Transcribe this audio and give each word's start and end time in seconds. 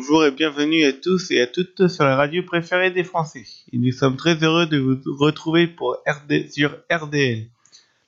Bonjour 0.00 0.24
et 0.24 0.30
bienvenue 0.30 0.84
à 0.84 0.94
tous 0.94 1.30
et 1.30 1.42
à 1.42 1.46
toutes 1.46 1.88
sur 1.88 2.04
la 2.04 2.16
radio 2.16 2.42
préférée 2.42 2.90
des 2.90 3.04
Français. 3.04 3.44
Nous 3.74 3.92
sommes 3.92 4.16
très 4.16 4.42
heureux 4.42 4.64
de 4.64 4.78
vous 4.78 4.96
retrouver 5.18 5.66
pour 5.66 5.98
RD, 6.06 6.50
sur 6.50 6.74
RDL, 6.90 7.48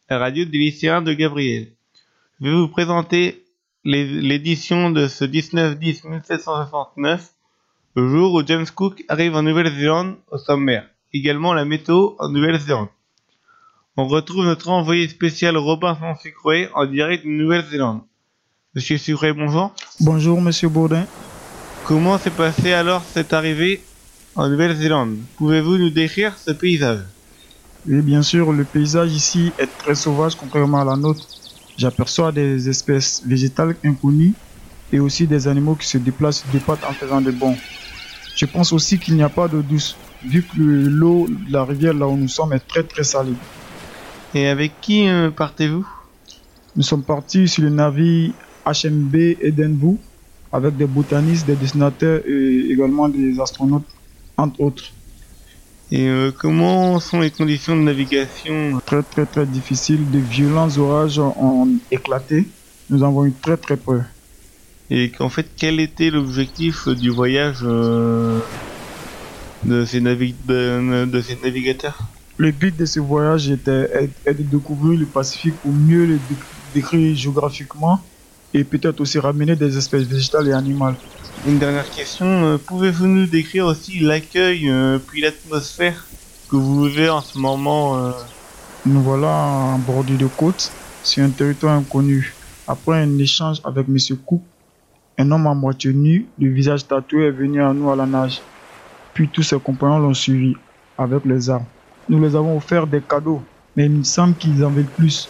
la 0.09 0.19
radio 0.19 0.47
des 0.47 0.57
lycéens 0.57 1.03
de 1.03 1.13
Gabriel. 1.13 1.69
Je 2.41 2.47
vais 2.49 2.55
vous 2.55 2.69
présenter 2.69 3.45
l'édition 3.85 4.89
de 4.89 5.07
ce 5.07 5.27
19-10-1769, 5.27 7.21
le 7.97 8.09
jour 8.09 8.33
où 8.33 8.47
James 8.47 8.65
Cook 8.75 9.05
arrive 9.09 9.37
en 9.37 9.43
Nouvelle-Zélande 9.43 10.17
au 10.31 10.39
sommaire. 10.39 10.89
Également 11.13 11.53
la 11.53 11.67
météo 11.67 12.15
en 12.19 12.31
Nouvelle-Zélande. 12.31 12.89
On 13.99 14.09
retrouve 14.09 14.47
notre 14.47 14.71
envoyé 14.71 15.09
spécial 15.09 15.59
Robinson 15.59 16.15
Sucroé 16.23 16.71
en 16.73 16.87
direct 16.87 17.27
de 17.27 17.31
Nouvelle-Zélande. 17.31 18.01
Monsieur 18.75 18.97
Sucroé, 18.97 19.35
bonjour. 19.35 19.75
Bonjour, 20.01 20.41
monsieur 20.41 20.71
Baudin. 20.71 21.05
Comment 21.85 22.17
s'est 22.17 22.31
passée 22.31 22.73
alors 22.73 23.03
cette 23.13 23.33
arrivée 23.33 23.83
en 24.37 24.49
Nouvelle-Zélande? 24.49 25.17
Pouvez-vous 25.37 25.79
nous 25.79 25.91
décrire 25.91 26.37
ce 26.39 26.53
paysage? 26.53 27.01
Oui, 27.89 28.01
bien 28.03 28.23
sûr, 28.23 28.53
le 28.53 28.63
paysage 28.63 29.11
ici 29.13 29.51
est 29.59 29.67
très 29.79 29.97
sauvage 29.97 30.37
contrairement 30.37 30.81
à 30.81 30.85
la 30.85 30.95
nôtre. 30.95 31.27
J'aperçois 31.77 32.31
des 32.31 32.69
espèces 32.69 33.23
végétales 33.27 33.75
inconnues 33.85 34.33
et 34.93 35.01
aussi 35.01 35.27
des 35.27 35.49
animaux 35.49 35.75
qui 35.75 35.89
se 35.89 35.99
déplacent 35.99 36.45
des 36.53 36.61
pattes 36.61 36.85
en 36.89 36.93
faisant 36.93 37.21
des 37.21 37.33
bonds. 37.33 37.57
Je 38.37 38.47
pense 38.47 38.73
aussi 38.73 39.01
qu'il 39.01 39.17
n'y 39.17 39.25
a 39.25 39.29
pas 39.29 39.49
d'eau 39.49 39.63
douce, 39.63 39.97
vu 40.25 40.45
que 40.45 40.61
l'eau 40.61 41.27
de 41.29 41.53
la 41.53 41.65
rivière 41.65 41.95
là 41.95 42.07
où 42.07 42.17
nous 42.17 42.29
sommes 42.29 42.53
est 42.53 42.67
très 42.67 42.85
très 42.85 43.03
salée. 43.03 43.35
Et 44.35 44.47
avec 44.47 44.81
qui 44.81 45.09
euh, 45.09 45.31
partez-vous? 45.31 45.87
Nous 46.77 46.83
sommes 46.85 47.03
partis 47.03 47.49
sur 47.49 47.65
le 47.65 47.71
navire 47.71 48.33
HMB 48.65 49.15
Edenbou 49.43 49.99
avec 50.53 50.77
des 50.77 50.87
botanistes, 50.87 51.47
des 51.47 51.57
dessinateurs 51.57 52.21
et 52.27 52.71
également 52.71 53.09
des 53.09 53.41
astronautes, 53.41 53.89
entre 54.37 54.61
autres. 54.61 54.85
Et 55.91 56.09
euh, 56.09 56.31
comment 56.31 57.01
sont 57.01 57.21
les 57.21 57.31
conditions 57.31 57.77
de 57.77 57.83
navigation? 57.83 58.81
Très 58.87 59.03
très 59.03 59.27
très 59.27 59.47
difficiles, 59.47 60.11
de 60.11 60.19
violents 60.19 60.77
orages 60.79 61.19
ont 61.19 61.69
éclaté. 61.91 62.47
Nous 62.91 63.03
avons 63.03 63.27
eu 63.27 63.33
très 63.33 63.57
très 63.57 63.77
peur. 63.77 64.05
Et 64.91 65.11
qu'en 65.11 65.29
fait, 65.29 65.47
quel 65.57 65.81
était 65.81 66.11
l'objectif 66.11 66.89
du 66.89 67.11
voyage 67.11 67.61
euh, 67.63 68.39
de, 69.65 69.85
ces 69.85 70.01
de, 70.01 71.23
ces 71.23 71.39
navigateurs? 71.43 71.99
Le 72.37 72.51
but 72.51 72.77
de 72.77 72.85
ce 72.85 73.01
voyage 73.01 73.51
était 73.51 74.11
est 74.27 74.35
de 74.35 74.43
découvrir 74.43 74.99
le 74.99 75.07
Pacifique 75.07 75.55
pour 75.63 75.73
mieux 75.73 76.07
le 76.07 76.19
décrire 76.75 77.15
géographiquement 77.15 78.01
et 78.55 78.65
peut-être 78.65 79.01
aussi 79.01 79.19
ramener 79.19 79.57
des 79.57 79.77
espèces 79.77 80.05
végétales 80.05 80.49
et 80.49 80.53
animales. 80.53 80.95
Une 81.47 81.59
dernière 81.59 81.91
question, 81.91 82.27
euh, 82.27 82.59
pouvez-vous 82.59 83.07
nous 83.07 83.27
décrire 83.27 83.67
aussi 83.67 83.99
l'accueil 84.01 84.69
euh, 84.69 84.99
puis 84.99 85.21
l'atmosphère 85.21 86.07
que 86.51 86.57
vous 86.57 86.85
vivez 86.85 87.09
en 87.09 87.21
ce 87.21 87.39
moment 87.39 87.99
euh? 87.99 88.11
Nous 88.85 89.01
voilà 89.01 89.29
en 89.29 89.79
bordure 89.79 90.19
de 90.19 90.27
côte, 90.27 90.73
sur 91.05 91.23
un 91.23 91.31
territoire 91.31 91.77
inconnu. 91.77 92.35
Après 92.67 93.01
un 93.01 93.19
échange 93.19 93.61
avec 93.63 93.87
M. 93.89 93.97
Cook, 94.27 94.43
un 95.17 95.31
homme 95.31 95.47
à 95.47 95.55
moitié 95.55 95.93
nu, 95.93 96.27
le 96.37 96.49
visage 96.49 96.89
tatoué, 96.89 97.27
est 97.27 97.31
venu 97.31 97.63
à 97.63 97.73
nous 97.73 97.93
à 97.93 97.97
la 97.97 98.07
nage. 98.07 98.41
Puis 99.15 99.29
tous 99.29 99.45
ses 99.45 99.61
compagnons 99.61 100.01
l'ont 100.01 100.15
suivi 100.15 100.57
avec 100.99 101.25
les 101.25 101.49
armes. 101.49 101.65
Nous 102.09 102.21
les 102.21 102.35
avons 102.35 102.57
offert 102.57 102.89
des 102.89 103.01
cadeaux, 103.01 103.41
mais 103.77 103.87
il 103.87 103.93
me 103.93 104.03
semble 104.03 104.35
qu'ils 104.35 104.65
en 104.65 104.71
veulent 104.71 104.85
plus. 104.85 105.29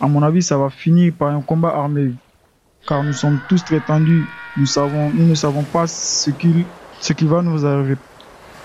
À 0.00 0.08
mon 0.08 0.20
avis, 0.24 0.42
ça 0.42 0.58
va 0.58 0.68
finir 0.68 1.12
par 1.16 1.28
un 1.28 1.40
combat 1.40 1.68
armé 1.68 2.14
car 2.88 3.04
nous 3.04 3.12
sommes 3.12 3.38
tous 3.50 3.62
très 3.62 3.80
tendus. 3.80 4.24
Nous, 4.56 4.64
savons, 4.64 5.10
nous 5.10 5.26
ne 5.26 5.34
savons 5.34 5.62
pas 5.62 5.86
ce 5.86 6.30
qui, 6.30 6.64
ce 7.00 7.12
qui 7.12 7.26
va 7.26 7.42
nous 7.42 7.66
arriver. 7.66 7.96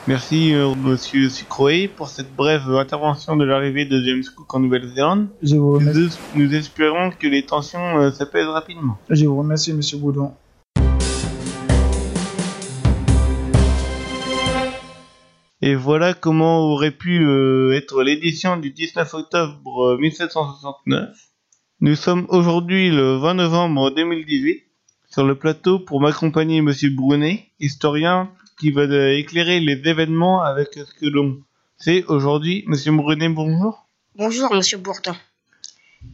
Merci 0.07 0.53
euh, 0.53 0.73
Monsieur 0.75 1.29
Sucroé 1.29 1.89
pour 1.89 2.07
cette 2.07 2.33
brève 2.33 2.69
intervention 2.72 3.35
de 3.35 3.44
l'arrivée 3.44 3.85
de 3.85 4.01
James 4.01 4.23
Cook 4.35 4.53
en 4.53 4.59
Nouvelle-Zélande. 4.62 5.28
Nous, 5.44 5.79
nous, 6.35 6.56
espérons 6.56 7.12
que 7.12 7.28
les 7.28 7.45
tensions 7.45 8.00
euh, 8.00 8.12
s'apaisent 8.12 8.47
rapidement. 8.47 8.97
Je 9.09 9.25
vous 9.25 9.38
remercie 9.38 9.73
Monsieur 9.73 9.97
Boudon. 9.97 10.31
Et 15.62 15.75
voilà 15.75 16.13
comment 16.13 16.59
aurait 16.59 16.91
pu 16.91 17.25
euh, 17.25 17.72
être 17.75 18.03
l'édition 18.03 18.57
du 18.57 18.72
19 18.72 19.13
octobre 19.13 19.97
1769. 20.00 21.32
Nous 21.85 21.97
sommes 21.97 22.25
aujourd'hui 22.29 22.89
le 22.89 23.17
20 23.17 23.33
novembre 23.33 23.91
2018 23.91 24.63
sur 25.09 25.25
le 25.25 25.38
plateau 25.38 25.79
pour 25.79 25.99
m'accompagner 25.99 26.61
Monsieur 26.61 26.89
Brunet, 26.89 27.49
historien 27.59 28.31
qui 28.57 28.71
va 28.71 28.85
éclairer 29.11 29.59
les 29.59 29.73
événements 29.89 30.41
avec 30.41 30.75
ce 30.75 30.94
que 30.97 31.07
l'on 31.07 31.44
sait 31.77 32.05
aujourd'hui. 32.05 32.63
Monsieur 32.67 32.94
Brunet, 32.94 33.27
bonjour. 33.27 33.85
Bonjour 34.16 34.53
Monsieur 34.53 34.77
Bourdin. 34.77 35.17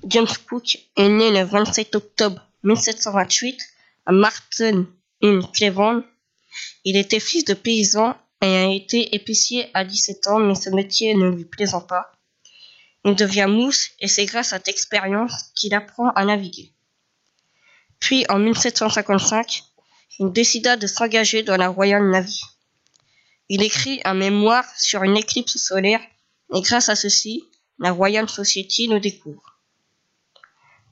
James 0.06 0.26
Cook 0.50 0.80
est 0.98 1.08
né 1.08 1.30
le 1.30 1.46
27 1.46 1.96
octobre 1.98 2.42
1728 2.64 3.62
à 4.08 4.12
Martin 4.12 4.88
in 5.22 5.42
Cleveland. 5.54 6.02
Il 6.84 6.98
était 6.98 7.20
fils 7.20 7.46
de 7.46 7.54
paysan 7.54 8.18
et 8.42 8.58
a 8.58 8.74
été 8.74 9.16
épicier 9.16 9.68
à 9.76 9.86
17 9.86 10.28
ans, 10.30 10.40
mais 10.40 10.56
ce 10.56 10.72
métier 10.72 11.14
ne 11.14 11.30
lui 11.30 11.46
plaisant 11.46 11.82
pas. 11.82 12.12
Il 13.06 13.16
devient 13.16 13.48
mousse 13.48 13.90
et 14.00 14.08
c'est 14.08 14.26
grâce 14.26 14.54
à 14.54 14.58
cette 14.58 14.68
expérience 14.68 15.34
qu'il 15.56 15.74
apprend 15.74 16.10
à 16.12 16.26
naviguer. 16.26 16.74
Puis 18.00 18.26
en 18.30 18.40
1755, 18.40 19.64
il 20.20 20.32
décida 20.32 20.76
de 20.78 20.88
s'engager 20.88 21.44
dans 21.44 21.58
la 21.58 21.70
Royal 21.70 22.10
Navy. 22.10 22.42
Il 23.48 23.64
écrit 23.64 24.02
un 24.06 24.14
mémoire 24.14 24.66
sur 24.78 25.04
une 25.04 25.18
éclipse 25.18 25.58
solaire 25.58 26.02
et 26.54 26.62
grâce 26.62 26.90
à 26.90 26.96
ceci, 26.96 27.44
la 27.80 27.92
Royal 27.92 28.30
Society 28.30 28.88
le 28.88 29.00
découvre. 29.00 29.60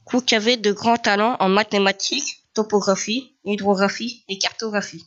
Cook 0.06 0.32
avait 0.32 0.58
de 0.58 0.72
grands 0.72 0.98
talents 0.98 1.36
en 1.40 1.50
mathématiques, 1.50 2.44
topographie, 2.54 3.36
hydrographie 3.44 4.24
et 4.30 4.38
cartographie. 4.38 5.06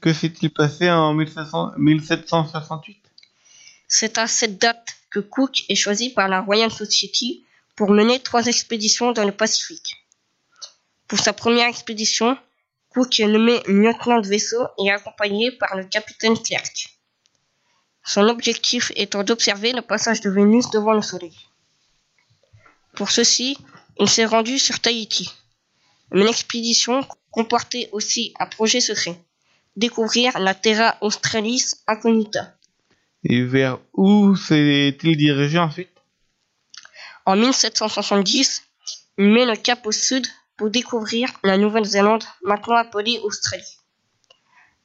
Que 0.00 0.12
s'est-il 0.12 0.50
passé 0.50 0.90
en 0.90 1.14
1768 1.14 3.07
C'est 3.88 4.18
à 4.18 4.26
cette 4.26 4.58
date 4.58 4.86
que 5.10 5.18
Cook 5.18 5.64
est 5.70 5.74
choisi 5.74 6.10
par 6.10 6.28
la 6.28 6.42
Royal 6.42 6.70
Society 6.70 7.44
pour 7.74 7.90
mener 7.90 8.20
trois 8.20 8.44
expéditions 8.46 9.12
dans 9.12 9.24
le 9.24 9.32
Pacifique. 9.32 9.96
Pour 11.06 11.18
sa 11.18 11.32
première 11.32 11.68
expédition, 11.68 12.36
Cook 12.90 13.18
est 13.18 13.26
nommé 13.26 13.62
lieutenant 13.66 14.20
de 14.20 14.28
vaisseau 14.28 14.62
et 14.78 14.90
accompagné 14.90 15.52
par 15.52 15.74
le 15.74 15.84
capitaine 15.84 16.38
Clerk. 16.38 16.98
Son 18.04 18.28
objectif 18.28 18.92
étant 18.94 19.24
d'observer 19.24 19.72
le 19.72 19.82
passage 19.82 20.20
de 20.20 20.28
Vénus 20.28 20.68
devant 20.70 20.92
le 20.92 21.02
Soleil. 21.02 21.36
Pour 22.94 23.10
ceci, 23.10 23.56
il 23.98 24.08
s'est 24.08 24.26
rendu 24.26 24.58
sur 24.58 24.80
Tahiti. 24.80 25.32
Une 26.12 26.26
expédition 26.26 27.06
comportait 27.30 27.88
aussi 27.92 28.34
un 28.38 28.46
projet 28.46 28.80
secret, 28.80 29.18
découvrir 29.76 30.38
la 30.38 30.54
Terra 30.54 30.98
Australis 31.00 31.74
Incognita. 31.86 32.57
Et 33.30 33.42
vers 33.42 33.78
où 33.92 34.34
s'est-il 34.36 35.16
dirigé 35.18 35.58
ensuite? 35.58 35.90
En 37.26 37.36
1770, 37.36 38.62
il 39.18 39.26
met 39.26 39.44
le 39.44 39.54
cap 39.54 39.86
au 39.86 39.92
sud 39.92 40.26
pour 40.56 40.70
découvrir 40.70 41.28
la 41.44 41.58
Nouvelle-Zélande, 41.58 42.24
maintenant 42.42 42.76
appelée 42.76 43.20
Australie. 43.22 43.76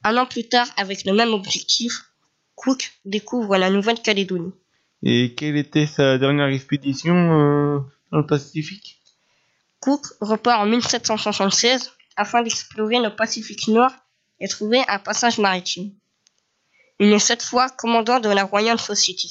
Un 0.03 0.17
an 0.17 0.25
plus 0.25 0.49
tard, 0.49 0.67
avec 0.75 1.05
le 1.05 1.13
même 1.13 1.33
objectif, 1.33 1.93
Cook 2.55 2.91
découvre 3.05 3.55
la 3.55 3.69
Nouvelle-Calédonie. 3.69 4.51
Et 5.03 5.35
quelle 5.35 5.55
était 5.55 5.87
sa 5.87 6.17
dernière 6.17 6.47
expédition 6.47 7.15
euh, 7.15 7.79
dans 8.11 8.17
le 8.17 8.25
Pacifique? 8.25 9.01
Cook 9.79 10.05
repart 10.19 10.61
en 10.61 10.65
1776 10.65 11.93
afin 12.17 12.43
d'explorer 12.43 12.99
le 12.99 13.15
Pacifique 13.15 13.69
Nord 13.69 13.91
et 14.41 14.49
trouver 14.49 14.81
un 14.89 14.99
passage 14.99 15.39
maritime. 15.39 15.93
Il 17.03 17.11
est 17.11 17.19
cette 17.19 17.43
fois 17.43 17.69
commandant 17.69 18.21
de 18.21 18.29
la 18.29 18.45
Royal 18.45 18.79
Society. 18.79 19.29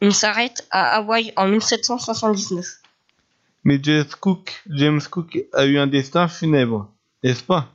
Il 0.00 0.14
s'arrête 0.14 0.68
à 0.70 0.98
Hawaï 0.98 1.32
en 1.34 1.48
1779. 1.48 2.64
Mais 3.64 3.80
James 3.82 4.06
Cook, 4.20 4.62
James 4.70 5.00
Cook 5.10 5.36
a 5.52 5.66
eu 5.66 5.78
un 5.78 5.88
destin 5.88 6.28
funèbre, 6.28 6.88
n'est-ce 7.24 7.42
pas? 7.42 7.74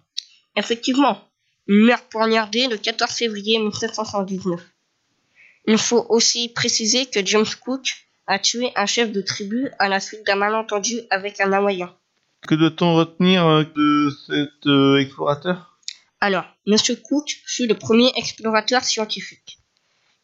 Effectivement, 0.56 1.20
il 1.68 1.84
meurt 1.84 2.06
poignardé 2.10 2.70
le 2.70 2.78
14 2.78 3.12
février 3.12 3.60
1779. 3.60 4.62
Il 5.68 5.78
faut 5.78 6.06
aussi 6.08 6.48
préciser 6.48 7.06
que 7.06 7.20
James 7.26 7.44
Cook 7.60 8.06
a 8.28 8.40
tué 8.40 8.72
un 8.78 8.86
chef 8.86 9.12
de 9.12 9.20
tribu 9.20 9.68
à 9.78 9.90
la 9.90 10.00
suite 10.00 10.26
d'un 10.26 10.36
malentendu 10.36 11.02
avec 11.10 11.42
un 11.42 11.52
Hawaïen. 11.52 11.94
Que 12.48 12.56
doit-on 12.56 12.96
retenir 12.96 13.46
euh, 13.46 13.66
de 13.76 14.10
cet 14.26 14.68
euh, 14.68 15.02
explorateur? 15.02 15.78
Alors, 16.22 16.46
M. 16.68 16.76
Cook 17.04 17.42
fut 17.46 17.68
le 17.68 17.76
premier 17.76 18.12
explorateur 18.16 18.84
scientifique. 18.84 19.60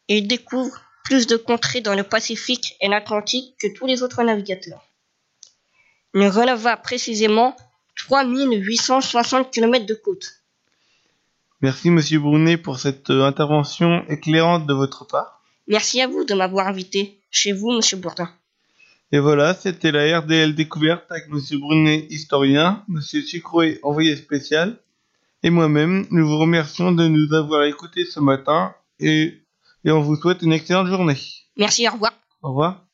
Il 0.08 0.28
découvre 0.28 0.80
plus 1.04 1.26
de 1.26 1.36
contrées 1.36 1.80
dans 1.80 1.94
le 1.94 2.04
Pacifique 2.04 2.76
et 2.80 2.88
l'Atlantique 2.88 3.56
que 3.58 3.66
tous 3.74 3.86
les 3.86 4.02
autres 4.02 4.22
navigateurs. 4.22 4.84
Il 6.14 6.26
releva 6.28 6.76
précisément 6.76 7.56
3860 7.96 9.50
km 9.50 9.86
de 9.86 9.94
côte. 9.94 10.38
Merci 11.60 11.90
Monsieur 11.90 12.20
Brunet 12.20 12.56
pour 12.56 12.78
cette 12.78 13.10
euh, 13.10 13.24
intervention 13.24 14.04
éclairante 14.08 14.66
de 14.66 14.72
votre 14.72 15.04
part. 15.06 15.42
Merci 15.66 16.00
à 16.00 16.06
vous 16.06 16.24
de 16.24 16.34
m'avoir 16.34 16.68
invité 16.68 17.18
chez 17.30 17.52
vous, 17.52 17.72
Monsieur 17.72 17.96
Bourdin. 17.96 18.30
Et 19.10 19.18
voilà, 19.18 19.54
c'était 19.54 19.90
la 19.90 20.20
RDL 20.20 20.54
découverte 20.54 21.04
avec 21.10 21.28
Monsieur 21.28 21.58
Brunet, 21.58 22.06
historien, 22.10 22.84
Monsieur 22.86 23.22
Sucroé, 23.22 23.80
envoyé 23.82 24.14
spécial, 24.16 24.78
et 25.42 25.50
moi-même. 25.50 26.06
Nous 26.10 26.26
vous 26.26 26.38
remercions 26.38 26.92
de 26.92 27.06
nous 27.08 27.32
avoir 27.34 27.64
écoutés 27.64 28.04
ce 28.04 28.20
matin 28.20 28.74
et, 29.00 29.42
et 29.84 29.90
on 29.90 30.00
vous 30.00 30.16
souhaite 30.16 30.42
une 30.42 30.52
excellente 30.52 30.88
journée. 30.88 31.18
Merci, 31.56 31.88
au 31.88 31.92
revoir. 31.92 32.12
Au 32.42 32.48
revoir. 32.48 32.87